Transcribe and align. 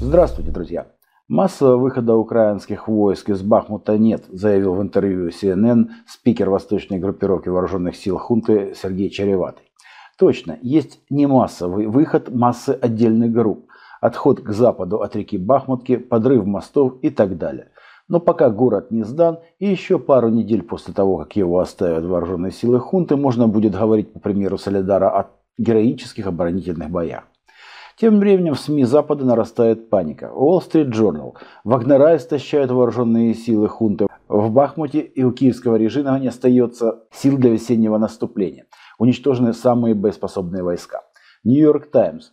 Здравствуйте, 0.00 0.50
друзья! 0.50 0.86
Массового 1.28 1.78
выхода 1.78 2.14
украинских 2.14 2.86
войск 2.86 3.30
из 3.30 3.40
Бахмута 3.40 3.96
нет, 3.96 4.24
заявил 4.28 4.74
в 4.74 4.82
интервью 4.82 5.30
CNN 5.30 5.86
спикер 6.06 6.50
восточной 6.50 6.98
группировки 6.98 7.48
вооруженных 7.48 7.96
сил 7.96 8.18
хунты 8.18 8.74
Сергей 8.76 9.08
Чареватый. 9.08 9.64
Точно, 10.18 10.58
есть 10.60 11.00
не 11.08 11.26
массовый 11.26 11.86
выход 11.86 12.32
массы 12.32 12.78
отдельных 12.78 13.32
групп, 13.32 13.66
отход 14.02 14.42
к 14.42 14.50
западу 14.50 15.00
от 15.00 15.16
реки 15.16 15.38
Бахмутки, 15.38 15.96
подрыв 15.96 16.44
мостов 16.44 16.98
и 17.00 17.08
так 17.08 17.38
далее. 17.38 17.70
Но 18.06 18.20
пока 18.20 18.50
город 18.50 18.90
не 18.90 19.02
сдан, 19.02 19.38
и 19.58 19.66
еще 19.66 19.98
пару 19.98 20.28
недель 20.28 20.62
после 20.62 20.92
того, 20.92 21.16
как 21.16 21.34
его 21.36 21.58
оставят 21.58 22.04
вооруженные 22.04 22.52
силы 22.52 22.78
хунты, 22.78 23.16
можно 23.16 23.48
будет 23.48 23.74
говорить, 23.74 24.12
по 24.12 24.20
примеру 24.20 24.58
Солидара, 24.58 25.08
о 25.08 25.30
героических 25.58 26.26
оборонительных 26.26 26.90
боях. 26.90 27.24
Тем 27.96 28.18
временем 28.18 28.54
в 28.54 28.60
СМИ 28.60 28.84
Запада 28.84 29.24
нарастает 29.24 29.88
паника. 29.88 30.26
Wall 30.26 30.58
Street 30.58 30.90
Journal. 30.90 31.34
Вагнера 31.62 32.16
истощают 32.16 32.72
вооруженные 32.72 33.34
силы 33.34 33.68
хунты. 33.68 34.08
В 34.26 34.50
Бахмуте 34.50 35.00
и 35.00 35.22
у 35.22 35.30
киевского 35.30 35.76
режима 35.76 36.18
не 36.18 36.26
остается 36.26 37.04
сил 37.12 37.38
для 37.38 37.50
весеннего 37.50 37.98
наступления. 37.98 38.66
Уничтожены 38.98 39.52
самые 39.52 39.94
боеспособные 39.94 40.64
войска. 40.64 41.02
Нью-Йорк 41.44 41.90
Таймс. 41.90 42.30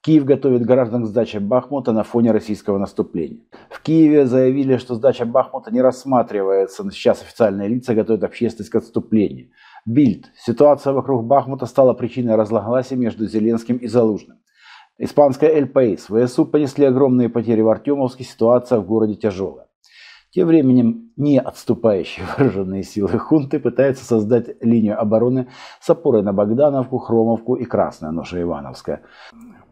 Киев 0.00 0.26
готовит 0.26 0.66
граждан 0.66 1.04
к 1.04 1.06
сдаче 1.06 1.40
Бахмута 1.40 1.92
на 1.92 2.02
фоне 2.02 2.30
российского 2.30 2.76
наступления. 2.76 3.40
В 3.70 3.80
Киеве 3.80 4.26
заявили, 4.26 4.76
что 4.76 4.94
сдача 4.94 5.24
Бахмута 5.24 5.70
не 5.70 5.80
рассматривается. 5.80 6.82
Сейчас 6.90 7.22
официальные 7.22 7.68
лица 7.68 7.94
готовят 7.94 8.22
общественность 8.22 8.70
к 8.70 8.76
отступлению. 8.76 9.48
Бильд. 9.86 10.30
Ситуация 10.36 10.92
вокруг 10.92 11.24
Бахмута 11.26 11.66
стала 11.66 11.92
причиной 11.92 12.36
разногласий 12.36 12.96
между 12.96 13.26
Зеленским 13.26 13.76
и 13.76 13.86
Залужным. 13.86 14.38
Испанская 14.96 15.50
Эль 15.50 15.66
Паис. 15.66 16.06
ВСУ 16.06 16.46
понесли 16.46 16.86
огромные 16.86 17.28
потери 17.28 17.60
в 17.60 17.68
Артемовске, 17.68 18.24
ситуация 18.24 18.78
в 18.78 18.86
городе 18.86 19.14
тяжелая. 19.14 19.66
Тем 20.30 20.48
временем 20.48 21.12
не 21.16 21.38
отступающие 21.38 22.24
вооруженные 22.38 22.82
силы 22.82 23.18
хунты 23.18 23.60
пытаются 23.60 24.04
создать 24.04 24.56
линию 24.62 24.98
обороны 24.98 25.48
с 25.80 25.90
опорой 25.90 26.22
на 26.22 26.32
Богдановку, 26.32 26.98
Хромовку 26.98 27.54
и 27.54 27.64
Красная 27.64 28.10
Ноша 28.10 28.40
Ивановская. 28.40 29.02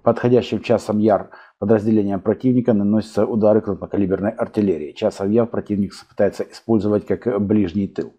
Подходящим 0.03 0.61
часом 0.61 0.99
яр 0.99 1.31
подразделениям 1.59 2.21
противника 2.21 2.75
наносятся 2.75 3.25
удары 3.25 3.61
крупнокалиберной 3.61 4.33
артиллерии. 4.33 4.93
Часом 4.93 5.31
яр 5.31 5.47
противник 5.47 5.93
пытается 6.09 6.43
использовать 6.43 7.07
как 7.07 7.41
ближний 7.41 7.89
тыл. 7.89 8.13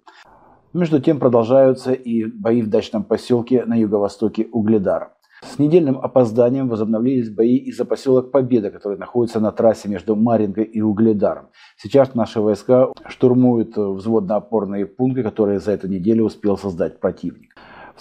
Между 0.74 1.00
тем 1.00 1.20
продолжаются 1.20 1.94
и 1.94 2.26
бои 2.26 2.64
в 2.64 2.68
дачном 2.68 3.04
поселке 3.04 3.64
на 3.64 3.76
юго-востоке 3.76 4.48
Угледара. 4.52 5.14
С 5.44 5.60
недельным 5.60 6.00
опозданием 6.00 6.68
возобновились 6.68 7.30
бои 7.30 7.58
из 7.58 7.78
за 7.78 7.86
поселок 7.86 8.32
Победа, 8.32 8.72
который 8.72 8.98
находится 8.98 9.40
на 9.40 9.52
трассе 9.52 9.88
между 9.88 10.16
Маринкой 10.16 10.64
и 10.64 10.82
Угледаром. 10.82 11.50
Сейчас 11.78 12.16
наши 12.16 12.42
войска 12.42 12.88
штурмуют 13.06 13.78
взводно-опорные 13.78 14.88
пункты, 14.88 15.22
которые 15.22 15.60
за 15.60 15.74
эту 15.74 15.88
неделю 15.88 16.24
успел 16.24 16.58
создать 16.58 17.00
противник. 17.00 17.53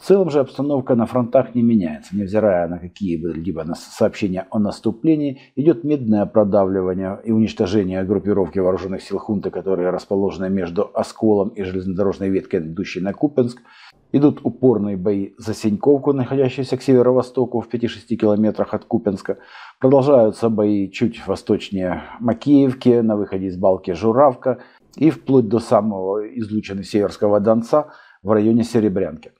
В 0.02 0.04
целом 0.04 0.30
же 0.30 0.40
обстановка 0.40 0.96
на 0.96 1.06
фронтах 1.06 1.54
не 1.54 1.62
меняется, 1.62 2.16
невзирая 2.16 2.66
на 2.66 2.80
какие-либо 2.80 3.64
сообщения 3.76 4.48
о 4.50 4.58
наступлении, 4.58 5.40
идет 5.54 5.84
медное 5.84 6.26
продавливание 6.26 7.20
и 7.22 7.30
уничтожение 7.30 8.02
группировки 8.02 8.58
вооруженных 8.58 9.00
сил 9.02 9.18
хунты, 9.18 9.50
которые 9.50 9.90
расположены 9.90 10.50
между 10.50 10.90
Осколом 10.92 11.50
и 11.50 11.62
железнодорожной 11.62 12.30
веткой, 12.30 12.58
идущей 12.62 13.00
на 13.00 13.12
Купенск. 13.12 13.62
Идут 14.10 14.40
упорные 14.42 14.96
бои 14.96 15.34
за 15.38 15.54
Сеньковку, 15.54 16.12
находящуюся 16.12 16.76
к 16.76 16.82
северо-востоку 16.82 17.60
в 17.60 17.72
5-6 17.72 18.16
километрах 18.16 18.74
от 18.74 18.84
Купенска. 18.84 19.38
Продолжаются 19.78 20.48
бои 20.48 20.90
чуть 20.90 21.24
восточнее 21.28 22.02
Макеевки, 22.18 23.02
на 23.02 23.14
выходе 23.14 23.46
из 23.46 23.56
Балки 23.56 23.92
Журавка 23.92 24.58
и 24.96 25.10
вплоть 25.10 25.46
до 25.46 25.60
самого 25.60 26.26
излучины 26.40 26.82
Северского 26.82 27.38
Донца 27.38 27.92
в 28.24 28.32
районе 28.32 28.64
Серебрянки. 28.64 29.30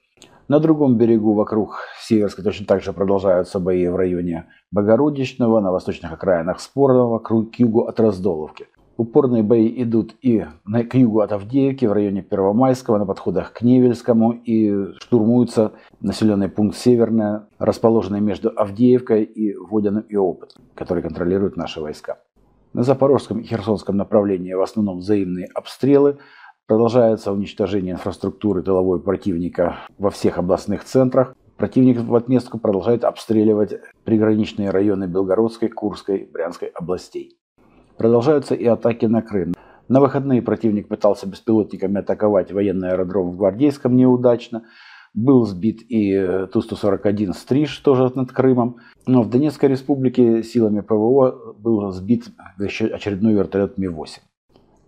На 0.48 0.58
другом 0.58 0.97
берегу 0.97 1.34
вокруг 1.34 1.80
Северска 2.00 2.42
точно 2.42 2.66
так 2.66 2.82
же 2.82 2.92
продолжаются 2.92 3.60
бои 3.60 3.86
в 3.86 3.97
районе 3.97 4.47
Богородичного, 4.70 5.60
на 5.60 5.70
восточных 5.70 6.12
окраинах 6.12 6.60
Спорного, 6.60 7.19
к 7.19 7.54
югу 7.58 7.82
от 7.82 8.00
Раздоловки. 8.00 8.66
Упорные 8.97 9.42
бои 9.42 9.82
идут 9.82 10.14
и 10.20 10.44
на, 10.66 10.84
к 10.84 10.94
югу 10.94 11.20
от 11.20 11.32
Авдеевки, 11.32 11.86
в 11.86 11.92
районе 11.92 12.22
Первомайского, 12.22 12.98
на 12.98 13.06
подходах 13.06 13.53
к 13.53 13.62
Невельскому, 13.62 14.32
и 14.32 14.92
штурмуется 14.98 15.72
населенный 16.00 16.48
пункт 16.48 16.76
Северное, 16.76 17.48
расположенный 17.59 18.20
между 18.20 18.53
Авдеевкой 18.54 19.22
и 19.22 19.54
Водяным 19.56 20.03
и 20.03 20.16
Опыт, 20.16 20.54
который 20.74 21.03
контролируют 21.03 21.56
наши 21.56 21.80
войска. 21.80 22.19
На 22.74 22.82
Запорожском 22.82 23.41
и 23.41 23.44
Херсонском 23.44 23.97
направлении 23.97 24.54
в 24.54 24.62
основном 24.62 24.98
взаимные 24.98 25.47
обстрелы, 25.54 26.19
продолжается 26.66 27.32
уничтожение 27.32 27.92
инфраструктуры 27.92 28.62
тыловой 28.62 29.00
противника 29.00 29.78
во 29.98 30.10
всех 30.10 30.38
областных 30.38 30.84
центрах. 30.84 31.34
Противник 31.56 32.00
в 32.00 32.14
отместку 32.14 32.58
продолжает 32.58 33.04
обстреливать 33.04 33.74
приграничные 34.04 34.70
районы 34.70 35.04
Белгородской, 35.04 35.68
Курской, 35.68 36.28
Брянской 36.32 36.68
областей. 36.68 37.38
Продолжаются 37.96 38.54
и 38.54 38.64
атаки 38.66 39.06
на 39.06 39.22
Крым. 39.22 39.54
На 39.88 40.00
выходные 40.00 40.42
противник 40.42 40.88
пытался 40.88 41.28
беспилотниками 41.28 42.00
атаковать 42.00 42.50
военный 42.52 42.92
аэродром 42.92 43.30
в 43.30 43.36
Гвардейском 43.36 43.94
неудачно. 43.94 44.64
Был 45.14 45.44
сбит 45.44 45.82
и 45.90 46.46
Ту-141 46.52 47.34
«Стриж» 47.34 47.76
тоже 47.78 48.10
над 48.14 48.32
Крымом. 48.32 48.78
Но 49.06 49.22
в 49.22 49.28
Донецкой 49.28 49.68
республике 49.68 50.42
силами 50.42 50.80
ПВО 50.80 51.54
был 51.58 51.92
сбит 51.92 52.24
очередной 52.58 53.34
вертолет 53.34 53.76
Ми-8. 53.76 54.20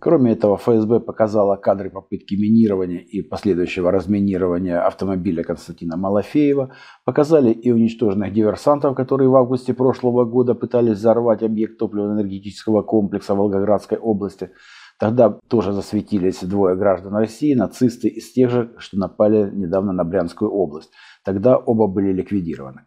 Кроме 0.05 0.33
этого, 0.33 0.55
ФСБ 0.55 0.99
показала 0.99 1.55
кадры 1.55 1.89
попытки 1.89 2.35
минирования 2.35 2.99
и 2.99 3.23
последующего 3.23 3.89
разминирования 3.89 4.85
автомобиля 4.85 5.43
Константина 5.43 5.97
Малафеева, 5.97 6.75
показали 7.05 7.49
и 7.51 7.71
уничтоженных 7.71 8.31
диверсантов, 8.31 8.95
которые 8.95 9.29
в 9.29 9.35
августе 9.35 9.73
прошлого 9.73 10.23
года 10.23 10.53
пытались 10.53 10.99
взорвать 10.99 11.41
объект 11.41 11.79
топливно-энергетического 11.79 12.83
комплекса 12.83 13.33
Волгоградской 13.33 13.97
области. 13.97 14.51
Тогда 14.99 15.39
тоже 15.47 15.73
засветились 15.73 16.43
двое 16.43 16.75
граждан 16.75 17.15
России, 17.15 17.55
нацисты 17.55 18.07
из 18.07 18.31
тех 18.31 18.51
же, 18.51 18.75
что 18.77 18.99
напали 18.99 19.49
недавно 19.51 19.91
на 19.91 20.03
Брянскую 20.03 20.51
область. 20.51 20.91
Тогда 21.23 21.57
оба 21.57 21.87
были 21.87 22.13
ликвидированы. 22.13 22.81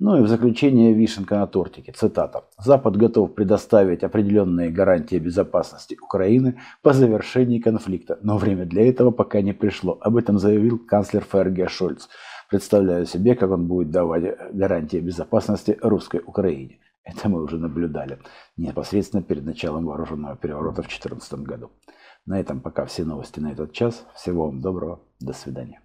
Ну 0.00 0.16
и 0.16 0.22
в 0.22 0.28
заключение 0.28 0.94
вишенка 0.94 1.36
на 1.36 1.46
тортике, 1.48 1.92
цитата. 1.92 2.44
«Запад 2.56 2.96
готов 2.96 3.34
предоставить 3.34 4.04
определенные 4.04 4.70
гарантии 4.70 5.18
безопасности 5.18 5.98
Украины 6.00 6.60
по 6.82 6.92
завершении 6.92 7.58
конфликта, 7.58 8.16
но 8.22 8.38
время 8.38 8.64
для 8.64 8.88
этого 8.88 9.10
пока 9.10 9.40
не 9.40 9.52
пришло». 9.52 9.98
Об 10.00 10.16
этом 10.16 10.38
заявил 10.38 10.78
канцлер 10.78 11.24
ФРГ 11.24 11.68
Шольц. 11.68 12.08
Представляю 12.48 13.06
себе, 13.06 13.34
как 13.34 13.50
он 13.50 13.66
будет 13.66 13.90
давать 13.90 14.24
гарантии 14.52 14.98
безопасности 14.98 15.76
русской 15.82 16.22
Украине. 16.24 16.78
Это 17.02 17.28
мы 17.28 17.42
уже 17.42 17.58
наблюдали 17.58 18.18
непосредственно 18.56 19.22
перед 19.22 19.44
началом 19.44 19.86
вооруженного 19.86 20.36
переворота 20.36 20.82
в 20.82 20.86
2014 20.86 21.40
году. 21.40 21.72
На 22.24 22.38
этом 22.38 22.60
пока 22.60 22.84
все 22.84 23.04
новости 23.04 23.40
на 23.40 23.50
этот 23.50 23.72
час. 23.72 24.06
Всего 24.14 24.46
вам 24.46 24.60
доброго. 24.60 25.00
До 25.18 25.32
свидания. 25.32 25.80